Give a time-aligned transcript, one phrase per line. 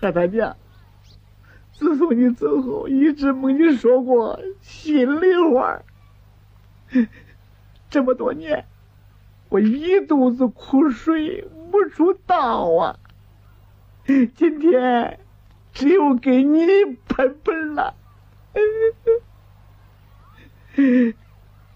[0.00, 0.56] 和他娘，
[1.72, 5.82] 自从你走后，一直没你说过心里话。
[7.90, 8.64] 这么多年，
[9.50, 12.96] 我一肚子苦水没处倒啊！
[14.34, 15.20] 今天
[15.72, 16.66] 只有给你
[17.08, 17.94] 喷喷了。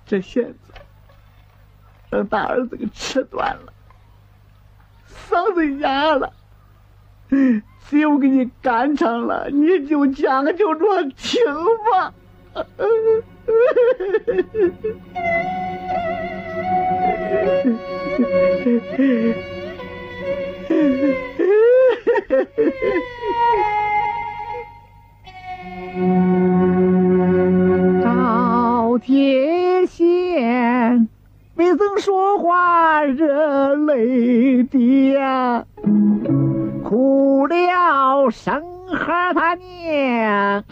[0.07, 0.73] 这弦子
[2.11, 3.73] 让大儿子给吃断了，
[5.09, 6.33] 嗓子哑了。
[7.91, 10.85] 就给你干唱了，你就将就着
[11.17, 11.43] 听
[11.93, 12.13] 吧。
[28.03, 31.09] 赵铁线
[31.57, 35.65] 未曾说话热泪滴呀，
[36.83, 37.24] 哭
[38.31, 40.65] 生孩他娘，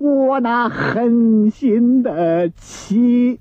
[0.00, 3.38] 我那狠心的妻。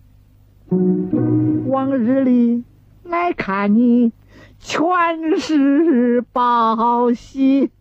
[1.66, 2.64] 往日里
[3.04, 4.14] 来看你，
[4.60, 7.72] 全是报喜。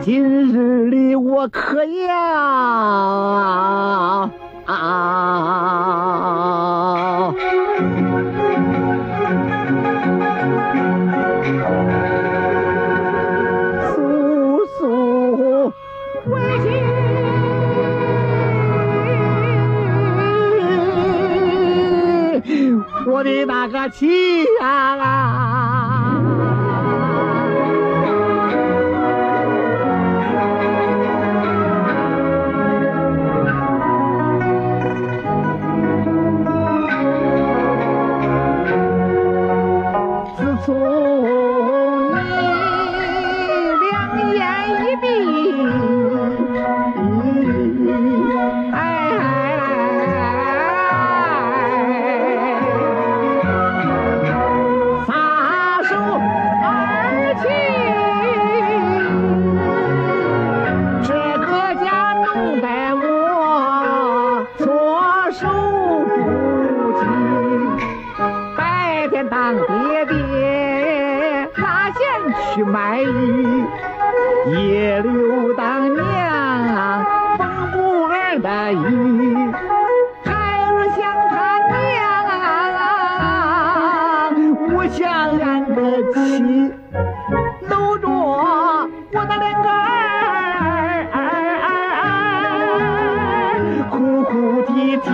[0.00, 2.00] 今日里我可要
[4.30, 4.32] 诉
[72.58, 73.06] 去卖艺，
[74.46, 77.06] 夜溜当娘
[77.38, 78.76] 缝布儿的衣。
[80.24, 80.34] 孩
[80.66, 80.98] 儿想
[81.30, 81.32] 他
[81.70, 82.02] 娘，
[84.74, 84.98] 我想
[85.38, 85.78] 俺的
[86.12, 86.18] 妻，
[87.68, 91.16] 搂着我的两个儿儿，
[93.88, 95.06] 哭哭啼啼。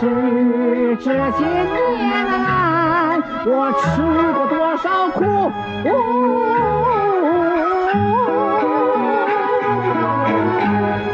[0.00, 2.08] 可知这些年
[3.44, 3.84] 我吃
[4.32, 5.20] 过多少苦？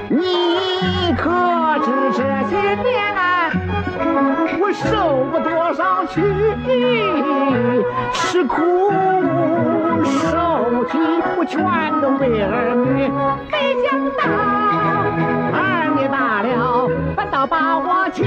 [0.08, 0.14] 你
[1.16, 1.24] 可
[1.84, 2.54] 知这些
[2.84, 2.86] 年
[4.60, 4.86] 我受
[5.32, 6.14] 过多少屈？
[8.12, 8.54] 吃苦
[10.30, 10.94] 受尽，
[11.36, 11.58] 我全
[12.00, 12.46] 都为儿
[12.76, 13.10] 女。
[13.50, 13.52] 没
[13.82, 14.22] 想到
[17.36, 18.24] 了，反倒把我气。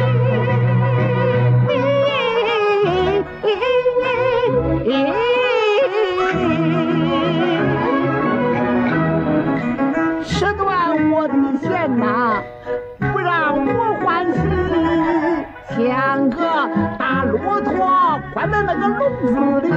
[10.23, 12.39] 吃断我的弦呐，
[13.11, 14.39] 不让我欢喜，
[15.75, 16.39] 像个
[16.97, 19.69] 大骆驼关在那个笼子里，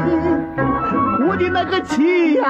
[1.26, 2.44] 我的那个气呀、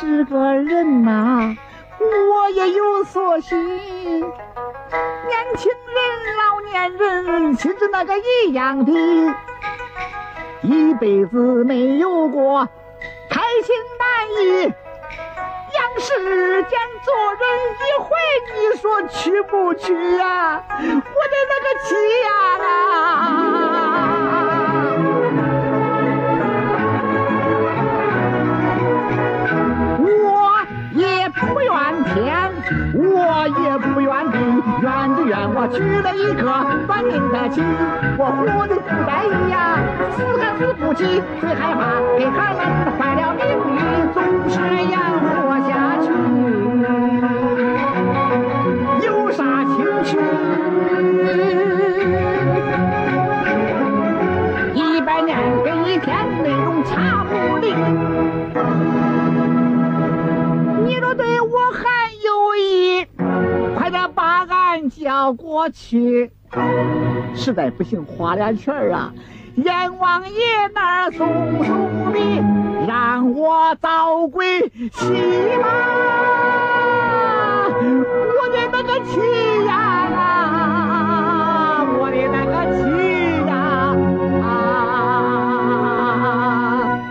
[0.00, 1.56] 是个人呐、
[1.98, 3.58] 我也有所心。
[3.66, 4.30] 年
[5.56, 8.92] 轻人、老年人，其实那个一样的，
[10.62, 12.68] 一辈子没有过
[13.28, 17.42] 开心难遇，杨世间做人
[17.74, 18.08] 一回，
[18.54, 20.64] 你说去不去呀？
[20.70, 22.47] 我的那个去呀
[34.32, 36.42] 也不怨，就怨我娶了一个
[36.86, 37.62] 短命的妻，
[38.18, 39.78] 我活的不在意呀，
[40.16, 41.80] 死还死不起，最害怕
[42.16, 42.60] 给他们
[42.98, 43.34] 坏了
[64.88, 66.30] 叫过去。
[67.34, 69.12] 实在不行，花俩钱儿啊，
[69.56, 70.40] 阎王爷
[70.74, 72.42] 那儿送送礼，
[72.86, 74.60] 让我早归
[74.92, 76.17] 西门。